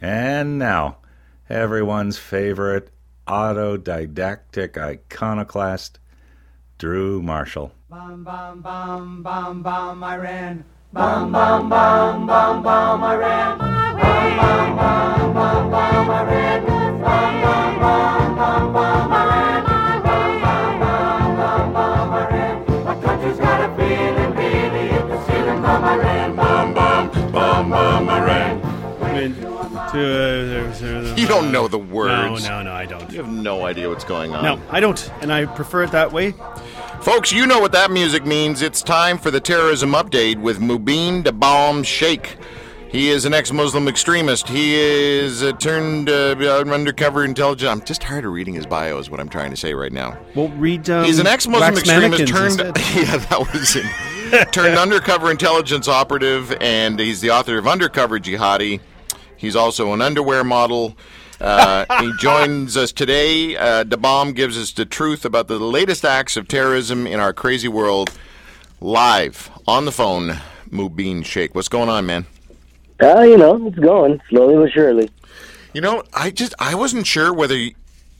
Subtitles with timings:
[0.00, 0.98] And now,
[1.48, 2.90] everyone's favorite
[3.26, 5.98] autodidactic iconoclast,
[6.78, 7.72] Drew Marshall.
[7.88, 10.64] Bum bum bum bum bum I ran.
[10.92, 13.58] Bum bum bum bum bum I ran.
[13.58, 16.66] Bum bum bum bum bum I ran.
[16.66, 19.64] Bum bum bum bum bum I ran.
[19.64, 22.84] Bum bum bum bum bum I ran.
[22.84, 25.62] My country's got a feeling really hit the ceiling.
[25.62, 26.36] Bum I ran.
[26.36, 29.55] Bum bum bum bum I ran.
[31.18, 32.44] You don't know the words.
[32.44, 33.10] No, no, no, I don't.
[33.10, 34.42] You have no idea what's going on.
[34.42, 36.34] No, I don't, and I prefer it that way.
[37.00, 38.62] Folks, you know what that music means.
[38.62, 42.36] It's time for the terrorism update with Mubin Da Bomb Sheikh.
[42.88, 44.48] He is an ex-Muslim extremist.
[44.48, 46.34] He is uh, turned uh,
[46.72, 47.68] undercover intelligence.
[47.68, 48.98] I'm just tired of reading his bio.
[48.98, 50.18] Is what I'm trying to say right now.
[50.34, 50.88] Well, read.
[50.88, 52.58] Um, He's an ex-Muslim Wax extremist turned.
[52.94, 54.52] yeah, that was it.
[54.52, 58.80] turned undercover intelligence operative, and he's the author of Undercover Jihadi.
[59.36, 60.96] He's also an underwear model.
[61.40, 63.56] Uh, he joins us today.
[63.56, 67.68] Uh, Bomb gives us the truth about the latest acts of terrorism in our crazy
[67.68, 68.10] world.
[68.80, 70.38] Live on the phone,
[70.70, 71.54] Mubin Sheikh.
[71.54, 72.26] What's going on, man?
[73.02, 75.10] Uh, you know, it's going slowly but surely.
[75.72, 77.74] You know, I just I wasn't sure whether you,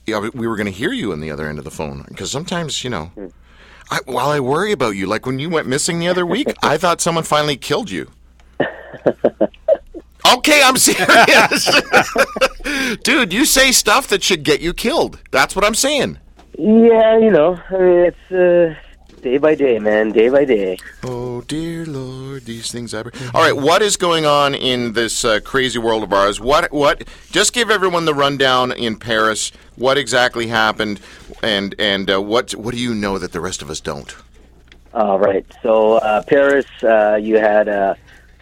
[0.05, 2.31] yeah, we were going to hear you on the other end of the phone because
[2.31, 3.11] sometimes you know,
[3.89, 6.77] I, while I worry about you, like when you went missing the other week, I
[6.77, 8.11] thought someone finally killed you.
[10.33, 11.69] Okay, I'm serious,
[13.03, 13.31] dude.
[13.31, 15.19] You say stuff that should get you killed.
[15.31, 16.19] That's what I'm saying.
[16.57, 18.75] Yeah, you know, I mean, it's uh,
[19.21, 20.77] day by day, man, day by day.
[21.03, 23.03] Oh dear Lord, these things I.
[23.33, 26.39] All right, what is going on in this uh, crazy world of ours?
[26.39, 27.07] What what?
[27.31, 29.51] Just give everyone the rundown in Paris.
[29.75, 30.99] What exactly happened,
[31.43, 34.15] and and uh, what what do you know that the rest of us don't?
[34.93, 37.95] All right, so uh, Paris, uh, you had a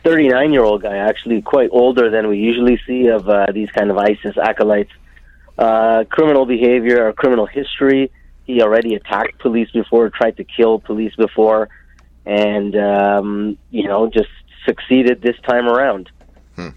[0.06, 3.89] 39 year old guy, actually quite older than we usually see of uh, these kind
[3.89, 4.92] of ISIS acolytes.
[5.58, 8.12] Uh, criminal behavior or criminal history.
[8.45, 11.69] He already attacked police before, tried to kill police before,
[12.25, 14.30] and um, you know just
[14.66, 16.09] succeeded this time around.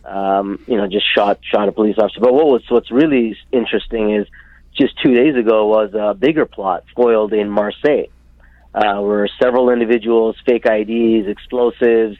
[0.05, 2.21] Um, you know, just shot shot a police officer.
[2.21, 4.27] But what was what's really interesting is
[4.75, 8.07] just two days ago was a bigger plot foiled in Marseille,
[8.75, 12.17] uh, where several individuals, fake IDs, explosives.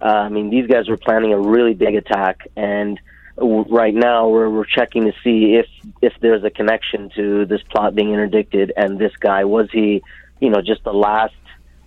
[0.00, 3.00] Uh, I mean, these guys were planning a really big attack, and
[3.36, 5.66] w- right now we're we're checking to see if
[6.02, 10.02] if there's a connection to this plot being interdicted and this guy was he,
[10.40, 11.34] you know, just the last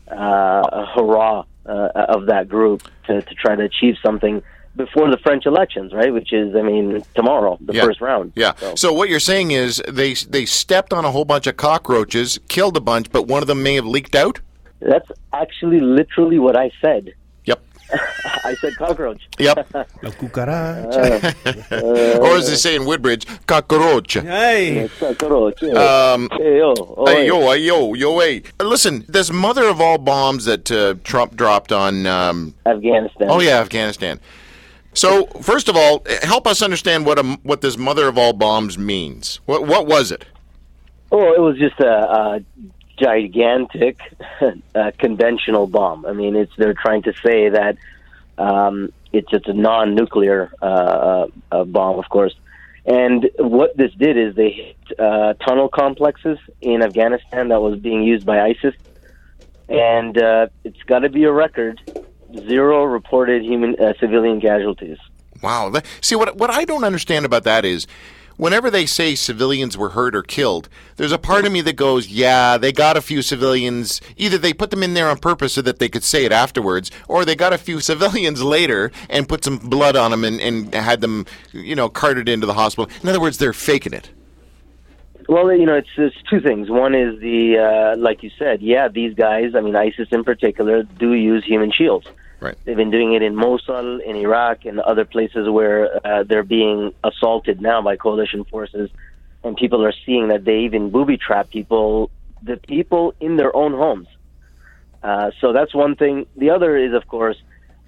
[0.10, 4.42] uh, hurrah uh, of that group to to try to achieve something
[4.76, 6.14] before the French elections, right?
[6.14, 7.84] Which is, I mean, tomorrow, the Yeah.
[7.86, 8.32] first round.
[8.36, 8.54] Yeah.
[8.56, 12.40] So- So what you're saying is they they stepped on a whole bunch of cockroaches,
[12.48, 14.40] killed a bunch, but one of them may have leaked out.
[14.80, 17.14] That's actually literally what I said.
[17.52, 17.62] Yep.
[18.44, 19.22] I said cockroach.
[19.38, 19.68] Yep.
[19.74, 22.20] La cucaracha.
[22.22, 24.14] or as they say in Woodbridge, cockroach.
[24.14, 24.90] hey.
[25.00, 25.62] Cockroach.
[25.64, 26.74] Um, Hey, yo.
[26.78, 28.44] Oh, Hey yo, hey yo, yo, hey!
[28.62, 32.06] Listen, this mother of all bombs that uh, Trump dropped on.
[32.06, 33.28] Um, Afghanistan.
[33.30, 34.20] oh yeah, Afghanistan.
[34.94, 38.78] So first of all, help us understand what a, what this mother of all bombs
[38.78, 39.40] means.
[39.46, 40.26] What what was it?
[41.12, 42.40] Oh, it was just a, a
[43.02, 44.00] gigantic
[44.76, 46.06] uh, conventional bomb.
[46.06, 47.78] I mean, it's they're trying to say that
[48.38, 52.36] um, it's it's a non-nuclear uh, uh, bomb, of course.
[52.86, 58.04] And what this did is they hit uh, tunnel complexes in Afghanistan that was being
[58.04, 58.74] used by ISIS,
[59.70, 61.80] and uh, it's got to be a record:
[62.48, 64.98] zero reported human uh, civilian casualties.
[65.44, 65.74] Wow.
[66.02, 67.88] See what what I don't understand about that is.
[68.42, 72.08] Whenever they say civilians were hurt or killed, there's a part of me that goes,
[72.08, 74.02] "Yeah, they got a few civilians.
[74.18, 76.90] Either they put them in there on purpose so that they could say it afterwards,
[77.08, 80.74] or they got a few civilians later and put some blood on them and, and
[80.74, 82.90] had them, you know, carted into the hospital.
[83.04, 84.10] In other words, they're faking it."
[85.30, 86.68] Well, you know, it's, it's two things.
[86.68, 90.82] One is the, uh, like you said, yeah, these guys, I mean, ISIS in particular,
[90.82, 92.08] do use human shields.
[92.42, 92.58] Right.
[92.66, 96.92] They've been doing it in Mosul, in Iraq, and other places where uh, they're being
[97.04, 98.90] assaulted now by coalition forces,
[99.44, 102.10] and people are seeing that they even booby trap people,
[102.42, 104.08] the people in their own homes.
[105.04, 106.26] Uh, so that's one thing.
[106.36, 107.38] The other is, of course,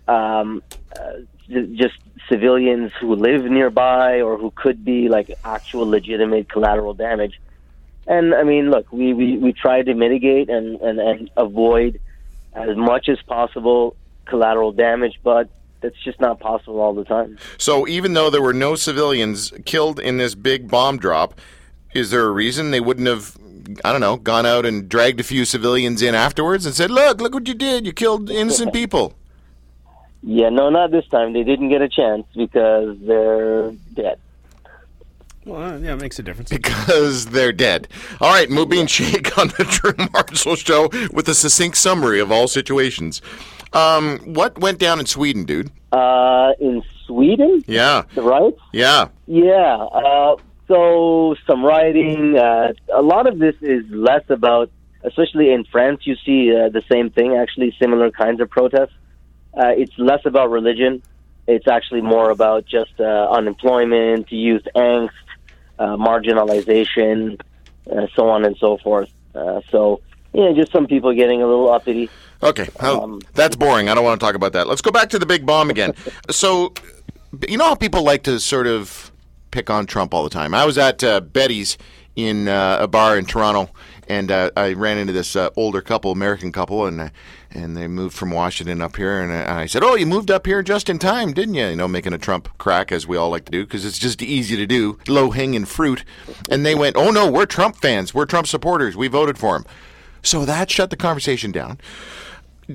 [0.08, 0.62] um,
[0.96, 1.14] uh,
[1.50, 1.96] just
[2.30, 7.40] civilians who live nearby or who could be like actual legitimate collateral damage.
[8.06, 12.00] And I mean, look, we, we, we try to mitigate and, and, and avoid
[12.54, 13.96] as much as possible
[14.26, 15.50] collateral damage, but
[15.82, 17.38] that's just not possible all the time.
[17.58, 21.40] So even though there were no civilians killed in this big bomb drop,
[21.94, 23.38] is there a reason they wouldn't have,
[23.84, 27.22] I don't know, gone out and dragged a few civilians in afterwards and said, "Look,
[27.22, 27.86] look what you did!
[27.86, 29.14] You killed innocent people."
[30.26, 31.34] Yeah, no, not this time.
[31.34, 34.20] They didn't get a chance because they're dead.
[35.46, 36.50] Well, yeah, it makes a difference.
[36.50, 37.90] because they're dead.
[38.22, 42.48] All right, Mubin Sheikh on the Drew Marshall Show with a succinct summary of all
[42.48, 43.22] situations.
[43.74, 45.72] Um, what went down in Sweden, dude?
[45.92, 48.60] Uh, in Sweden, Yeah, the riots.
[48.72, 49.08] yeah.
[49.28, 49.76] Yeah.
[49.76, 50.36] Uh,
[50.68, 52.38] so some rioting.
[52.38, 54.70] Uh, a lot of this is less about,
[55.04, 56.02] especially in France.
[56.06, 57.36] You see uh, the same thing.
[57.36, 58.94] Actually, similar kinds of protests.
[59.56, 61.04] Uh, it's less about religion.
[61.48, 65.10] It's actually more about just uh, unemployment, youth angst,
[65.78, 67.40] uh, marginalization,
[67.92, 69.10] uh, so on and so forth.
[69.36, 70.00] Uh, so
[70.34, 72.10] yeah, just some people getting a little uppity.
[72.42, 73.88] Okay, Um, that's boring.
[73.88, 74.68] I don't want to talk about that.
[74.68, 75.94] Let's go back to the big bomb again.
[76.30, 76.74] so,
[77.48, 79.12] you know how people like to sort of
[79.52, 80.54] pick on Trump all the time.
[80.54, 81.78] I was at uh, Betty's
[82.16, 83.70] in uh, a bar in Toronto,
[84.10, 87.10] and uh, I ran into this uh, older couple, American couple, and uh,
[87.52, 90.46] and they moved from Washington up here, and I I said, "Oh, you moved up
[90.46, 93.30] here just in time, didn't you?" You know, making a Trump crack as we all
[93.30, 96.04] like to do because it's just easy to do, low hanging fruit.
[96.50, 98.14] And they went, "Oh no, we're Trump fans.
[98.14, 98.98] We're Trump supporters.
[98.98, 99.66] We voted for him."
[100.24, 101.80] So that shut the conversation down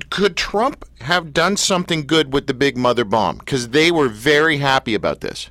[0.09, 3.37] could Trump have done something good with the big mother bomb?
[3.37, 5.49] Because they were very happy about this.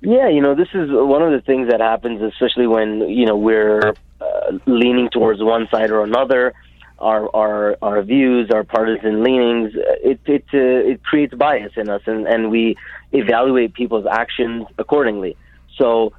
[0.00, 3.36] Yeah, you know, this is one of the things that happens, especially when you know
[3.36, 6.52] we're uh, leaning towards one side or another.
[6.98, 11.88] Our our our views, our partisan leanings, uh, it it uh, it creates bias in
[11.88, 12.76] us, and and we
[13.12, 15.36] evaluate people's actions accordingly.
[15.76, 16.12] So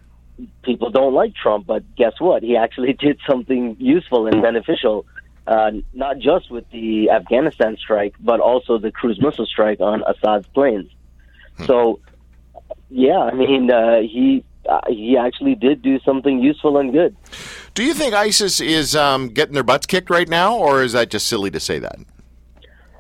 [0.64, 2.44] people don't like Trump, but guess what?
[2.44, 5.06] He actually did something useful and beneficial,
[5.46, 10.48] uh, not just with the Afghanistan strike, but also the cruise missile strike on Assad's
[10.48, 10.92] planes.
[11.66, 12.00] So
[12.90, 17.16] yeah, I mean, uh, he uh, he actually did do something useful and good.
[17.74, 21.10] Do you think ISIS is um, getting their butts kicked right now, or is that
[21.10, 21.98] just silly to say that?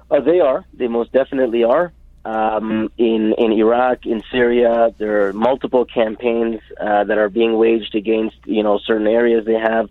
[0.10, 0.66] Uh, they are.
[0.74, 1.92] They most definitely are.
[2.26, 7.96] Um, in in Iraq, in Syria, there are multiple campaigns uh, that are being waged
[7.96, 9.90] against you know certain areas they have.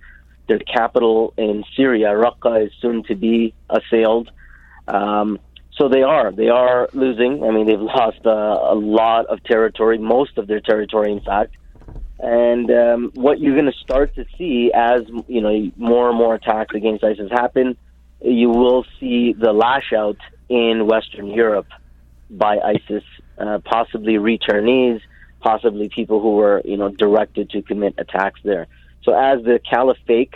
[0.48, 4.30] Their capital in Syria, Raqqa, is soon to be assailed.
[4.86, 5.40] Um,
[5.72, 6.30] so they are.
[6.30, 7.42] They are losing.
[7.42, 11.54] I mean, they've lost uh, a lot of territory, most of their territory, in fact.
[12.18, 16.34] And um, what you're going to start to see as you know more and more
[16.34, 17.76] attacks against ISIS happen,
[18.20, 20.18] you will see the lash out
[20.48, 21.66] in Western Europe
[22.30, 23.04] by ISIS,
[23.38, 25.00] uh, possibly returnees,
[25.40, 28.66] possibly people who were you know directed to commit attacks there.
[29.02, 30.34] So as the caliphate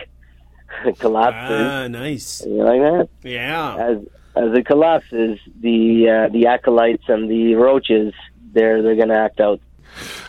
[0.99, 2.45] collapses, Ah, nice.
[2.47, 3.09] you like that?
[3.23, 3.77] Yeah.
[3.77, 3.99] As
[4.37, 8.15] as it collapses, the uh, the acolytes and the roaches,
[8.53, 9.61] they're they're going to act out.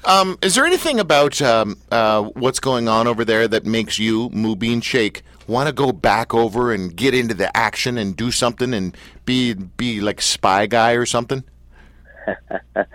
[0.05, 4.31] Um, is there anything about um, uh, what's going on over there that makes you,
[4.31, 8.73] Mubin Sheikh, want to go back over and get into the action and do something
[8.73, 11.43] and be be like spy guy or something?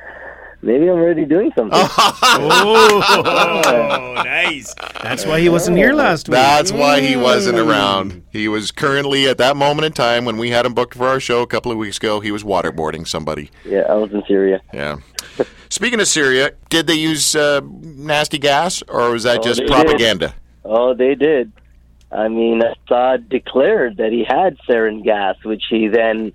[0.62, 1.78] Maybe I'm already doing something.
[2.38, 4.74] Oh, nice.
[5.02, 6.32] That's why he wasn't here last week.
[6.34, 8.22] That's why he wasn't around.
[8.30, 11.20] He was currently at that moment in time when we had him booked for our
[11.20, 12.20] show a couple of weeks ago.
[12.20, 13.50] He was waterboarding somebody.
[13.64, 14.60] Yeah, I was in Syria.
[14.72, 14.98] Yeah.
[15.68, 19.66] Speaking of Syria, did they use uh, nasty gas or was that Oh, just they
[19.66, 19.72] did.
[19.72, 20.34] propaganda?
[20.64, 21.52] Oh, they did.
[22.12, 26.32] I mean, Assad declared that he had sarin gas, which he then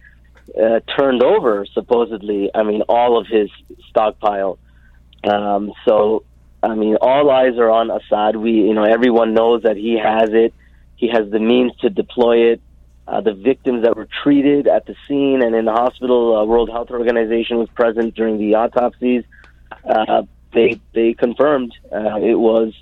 [0.60, 2.50] uh, turned over, supposedly.
[2.54, 3.50] I mean, all of his
[3.90, 4.60] stockpile.
[5.24, 6.24] Um, so,
[6.64, 8.36] I mean, all eyes are on Assad.
[8.36, 10.54] We, you know, everyone knows that he has it.
[10.96, 12.62] He has the means to deploy it.
[13.08, 16.70] Uh, the victims that were treated at the scene and in the hospital, uh, World
[16.70, 19.24] Health Organization was present during the autopsies.
[19.84, 22.74] Uh, they they confirmed uh, it was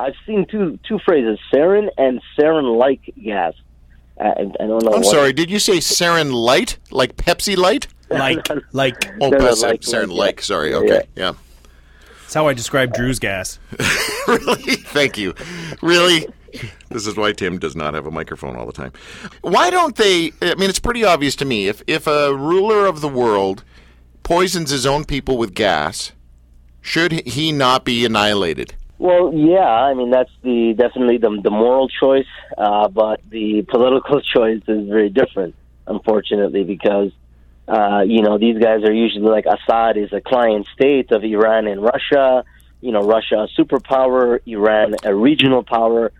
[0.00, 3.54] I've seen two two phrases: sarin and sarin-like gas.
[4.20, 4.92] I, I don't know.
[4.92, 6.78] I'm what- sorry, did you say sarin light?
[6.90, 7.86] Like Pepsi light?
[8.10, 8.96] Like, like.
[9.20, 10.14] Oh, Sarin Pepsi- light, sarin yeah.
[10.14, 10.74] like, sorry.
[10.74, 11.06] Okay.
[11.16, 11.32] Yeah.
[12.22, 13.58] That's how I describe Drew's gas.
[14.28, 14.76] really?
[14.76, 15.34] Thank you.
[15.82, 16.26] Really?
[16.88, 18.92] This is why Tim does not have a microphone all the time.
[19.42, 20.32] Why don't they?
[20.42, 21.68] I mean, it's pretty obvious to me.
[21.68, 23.64] If if a ruler of the world
[24.22, 26.12] poisons his own people with gas,
[26.80, 28.74] should he not be annihilated?
[29.00, 32.28] Well, yeah, I mean that's the definitely the the moral choice,
[32.58, 35.54] uh, but the political choice is very different,
[35.86, 37.10] unfortunately, because
[37.66, 41.66] uh, you know these guys are usually like Assad is a client state of Iran
[41.66, 42.44] and Russia.
[42.82, 46.12] You know, Russia a superpower, Iran a regional power.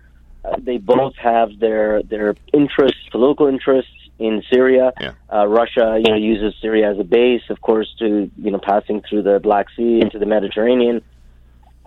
[0.43, 4.95] Uh, they both have their their interests, political interests in Syria.
[4.99, 5.13] Yeah.
[5.31, 9.03] Uh, Russia, you know, uses Syria as a base, of course, to you know passing
[9.03, 11.03] through the Black Sea into the Mediterranean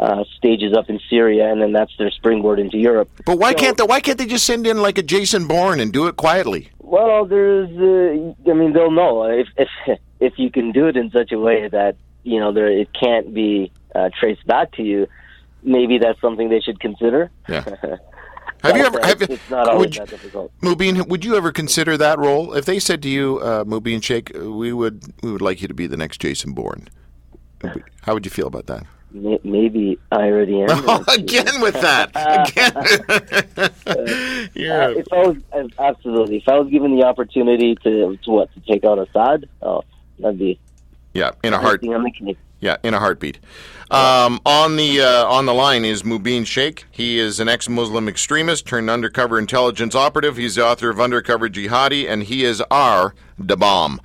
[0.03, 3.09] uh, stages up in Syria, and then that's their springboard into Europe.
[3.25, 3.83] But why So- can't they?
[3.83, 6.69] Why can't they just send in like a Jason Bourne and do it quietly?
[6.79, 7.69] Well, there's.
[7.69, 9.69] Uh, I mean, they'll know if if
[10.19, 13.33] if you can do it in such a way that you know there it can't
[13.33, 15.07] be uh, traced back to you.
[15.63, 17.31] Maybe that's something they should consider.
[17.47, 17.63] Yeah.
[18.63, 18.99] Have you ever?
[19.05, 20.51] Have, it's, it's not always would, that difficult.
[20.61, 22.53] Mubin, would you ever consider that role?
[22.53, 25.73] If they said to you, uh, Mubin Sheikh, we would we would like you to
[25.73, 26.89] be the next Jason Bourne.
[28.01, 28.85] How would you feel about that?
[29.13, 30.69] May- Maybe I already am.
[31.07, 32.11] Again with that.
[32.15, 33.69] Again.
[33.85, 34.89] Uh, yeah.
[34.89, 38.59] if I was uh, absolutely, if I was given the opportunity to, to what to
[38.61, 39.83] take out Assad, oh,
[40.19, 40.59] that'd be
[41.13, 41.31] Yeah.
[41.43, 41.81] In a heart.
[41.81, 42.37] icing on the cake.
[42.59, 43.39] Yeah, in a heartbeat.
[43.91, 46.85] Um, on the uh, on the line is Mubin Sheikh.
[46.91, 50.37] He is an ex-Muslim extremist turned undercover intelligence operative.
[50.37, 53.13] He's the author of Undercover Jihadi, and he is our
[53.45, 53.99] Da Bomb.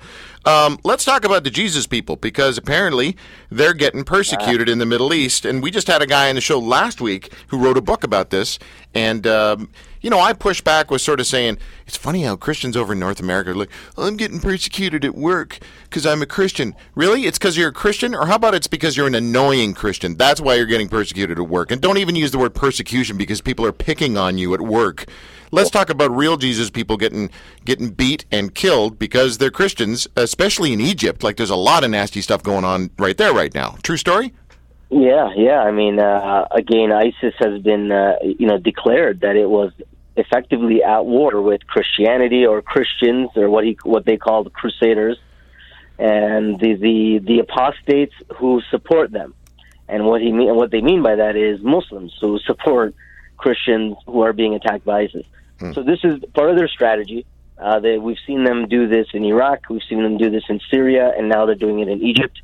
[0.45, 3.17] Um, let's talk about the Jesus people because apparently
[3.49, 5.45] they're getting persecuted in the Middle East.
[5.45, 8.03] And we just had a guy on the show last week who wrote a book
[8.03, 8.57] about this.
[8.93, 9.69] And, um,
[10.01, 12.99] you know, I pushed back with sort of saying, it's funny how Christians over in
[12.99, 16.73] North America are like, I'm getting persecuted at work because I'm a Christian.
[16.95, 17.25] Really?
[17.25, 18.15] It's because you're a Christian?
[18.15, 20.15] Or how about it's because you're an annoying Christian?
[20.15, 21.69] That's why you're getting persecuted at work.
[21.69, 25.05] And don't even use the word persecution because people are picking on you at work.
[25.51, 27.29] Let's talk about real Jesus people getting
[27.65, 31.23] getting beat and killed because they're Christians, especially in Egypt.
[31.23, 33.77] Like there's a lot of nasty stuff going on right there right now.
[33.81, 34.33] True story?
[34.89, 35.59] Yeah, yeah.
[35.59, 39.71] I mean, uh, again, ISIS has been, uh, you know, declared that it was
[40.15, 45.17] effectively at war with Christianity or Christians or what he what they call the Crusaders,
[45.97, 49.33] and the the, the apostates who support them.
[49.87, 52.93] And what he mean, what they mean by that is Muslims who support
[53.37, 55.25] Christians who are being attacked by ISIS.
[55.73, 57.25] So this is part of their strategy.
[57.57, 59.69] Uh, they, we've seen them do this in Iraq.
[59.69, 62.41] We've seen them do this in Syria, and now they're doing it in Egypt.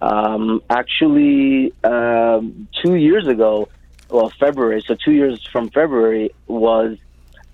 [0.00, 3.68] Um, actually, um, two years ago,
[4.08, 6.96] well, February, so two years from February was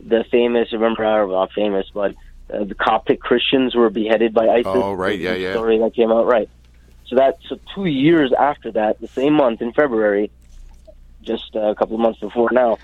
[0.00, 2.14] the famous, remember, not famous, but
[2.52, 4.66] uh, the Coptic Christians were beheaded by ISIS.
[4.66, 5.52] Oh, right, yeah, yeah.
[5.52, 6.48] Story that came out, right.
[7.06, 10.30] So that, so two years after that, the same month in February,
[11.22, 12.78] just uh, a couple of months before now,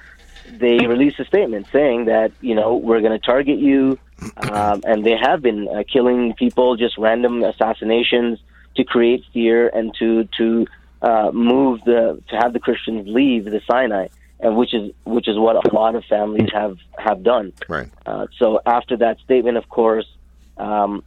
[0.49, 3.99] they released a statement saying that you know we're going to target you,
[4.37, 8.38] um, and they have been uh, killing people, just random assassinations
[8.76, 10.66] to create fear and to to
[11.02, 14.09] uh, move the to have the Christians leave the Sinai,
[14.40, 17.52] and which is which is what a lot of families have have done.
[17.68, 17.88] Right.
[18.06, 20.06] Uh, so after that statement, of course,
[20.56, 21.02] um,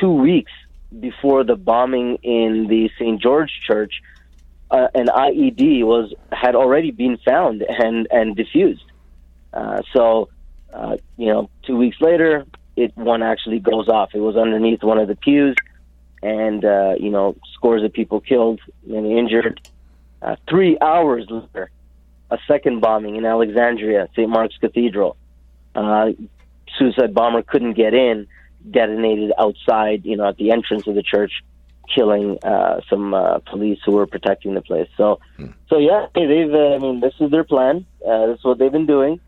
[0.00, 0.52] two weeks
[1.00, 3.20] before the bombing in the St.
[3.20, 4.02] George Church,
[4.70, 8.84] uh, an IED was had already been found and and diffused.
[9.52, 10.28] Uh, so,
[10.72, 12.44] uh, you know, two weeks later,
[12.76, 14.10] it one actually goes off.
[14.14, 15.56] It was underneath one of the pews,
[16.22, 19.60] and uh, you know, scores of people killed, many injured.
[20.20, 21.70] Uh, three hours later,
[22.30, 24.28] a second bombing in Alexandria, St.
[24.28, 25.16] Mark's Cathedral.
[25.74, 26.12] Uh,
[26.78, 28.26] suicide bomber couldn't get in,
[28.70, 31.44] detonated outside, you know, at the entrance of the church,
[31.94, 34.88] killing uh, some uh, police who were protecting the place.
[34.96, 35.20] So,
[35.68, 36.52] so yeah, hey, they've.
[36.52, 37.86] Uh, I mean, this is their plan.
[38.06, 39.20] Uh, this is what they've been doing,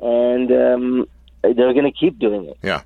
[0.00, 1.08] and um,
[1.42, 2.58] they're going to keep doing it.
[2.62, 2.82] Yeah.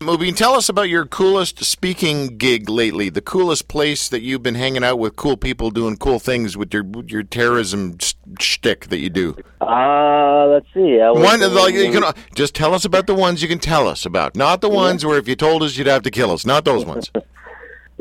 [0.00, 3.08] Mubin, tell us about your coolest speaking gig lately.
[3.08, 6.74] The coolest place that you've been hanging out with cool people doing cool things with
[6.74, 9.36] your your terrorism sh- shtick that you do.
[9.60, 11.00] Uh, let's see.
[11.00, 14.04] I One, like, you can, just tell us about the ones you can tell us
[14.04, 16.44] about, not the ones where if you told us you'd have to kill us.
[16.44, 17.10] Not those ones.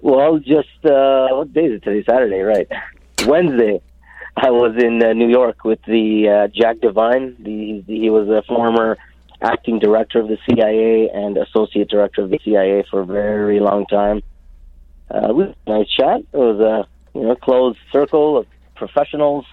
[0.01, 2.03] Well, just uh, what day is it today?
[2.07, 2.67] Saturday, right?
[3.25, 3.81] Wednesday.
[4.35, 7.35] I was in uh, New York with the uh, Jack Devine.
[7.39, 8.97] The, the he was a former
[9.41, 13.85] acting director of the CIA and associate director of the CIA for a very long
[13.85, 14.23] time.
[15.11, 16.21] Uh, we had a nice chat.
[16.21, 19.45] It was a you know closed circle of professionals,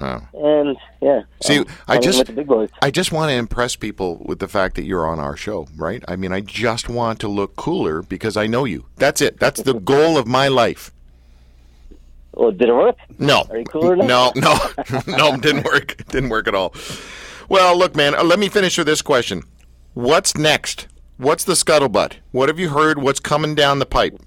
[0.00, 0.20] Oh.
[0.34, 1.22] and yeah.
[1.42, 2.30] See, um, I just-.
[2.82, 6.02] I just want to impress people with the fact that you're on our show, right?
[6.06, 8.86] I mean, I just want to look cooler because I know you.
[8.96, 9.38] That's it.
[9.40, 10.92] That's the goal of my life.
[12.34, 12.96] Oh, did it work?
[13.18, 13.44] No.
[13.50, 14.04] Are you cooler now?
[14.06, 15.96] No, no, no, didn't work.
[16.08, 16.72] Didn't work at all.
[17.48, 19.42] Well, look, man, uh, let me finish with this question.
[19.94, 20.86] What's next?
[21.16, 22.14] What's the scuttlebutt?
[22.30, 23.02] What have you heard?
[23.02, 24.20] What's coming down the pipe?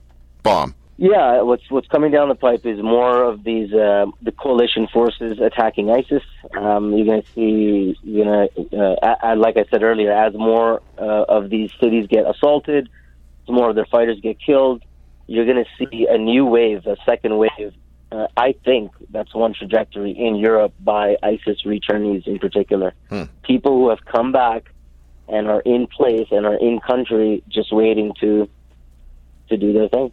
[0.44, 0.76] Bomb.
[1.04, 5.40] Yeah, what's what's coming down the pipe is more of these uh, the coalition forces
[5.40, 6.22] attacking ISIS.
[6.56, 10.36] Um, you're going to see, you're going to, uh, a- like I said earlier, as
[10.36, 12.88] more uh, of these cities get assaulted,
[13.42, 14.84] as more of their fighters get killed,
[15.26, 17.74] you're going to see a new wave, a second wave.
[18.12, 22.94] Uh, I think that's one trajectory in Europe by ISIS returnees in particular.
[23.42, 24.72] People who have come back
[25.28, 28.48] and are in place and are in country, just waiting to
[29.50, 30.12] to do their thing.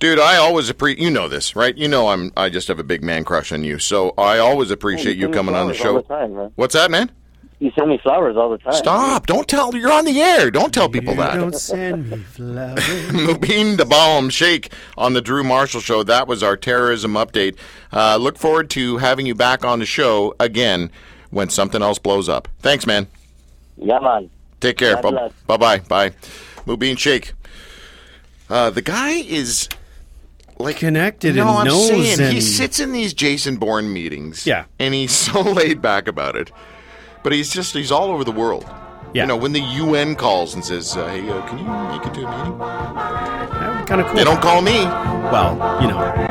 [0.00, 1.76] Dude, I always appreciate you know this, right?
[1.76, 3.78] You know I'm I just have a big man crush on you.
[3.78, 6.00] So I always appreciate you sing coming on the songs all show.
[6.00, 6.52] the time, man.
[6.56, 7.10] What's that, man?
[7.58, 8.72] You send me flowers all the time.
[8.72, 9.26] Stop!
[9.26, 9.76] Don't tell.
[9.76, 10.50] You're on the air.
[10.50, 11.34] Don't tell people You that.
[11.34, 12.78] Don't send me flowers.
[13.10, 16.02] Mubin the Bomb Sheikh on the Drew Marshall Show.
[16.02, 17.56] That was our terrorism update.
[17.92, 20.90] Uh, look forward to having you back on the show again
[21.28, 22.48] when something else blows up.
[22.60, 23.06] Thanks, man.
[23.76, 24.30] Yeah, man.
[24.60, 24.94] Take care.
[24.94, 25.32] God bless.
[25.46, 25.78] Bye bye.
[25.80, 26.10] Bye.
[26.64, 27.34] Mubin Sheikh.
[28.48, 29.68] Uh, the guy is
[30.60, 31.88] like connected no, and I'm knows.
[31.88, 32.32] Saying, and...
[32.32, 34.46] He sits in these Jason Bourne meetings.
[34.46, 34.66] Yeah.
[34.78, 36.52] And he's so laid back about it.
[37.22, 38.64] But he's just, he's all over the world.
[39.12, 39.24] Yeah.
[39.24, 42.14] You know, when the UN calls and says, uh, hey, uh, can you make it
[42.14, 42.58] to a meeting?
[42.60, 44.16] Yeah, kind of cool.
[44.16, 44.84] They don't call me.
[44.84, 46.30] Well, you know.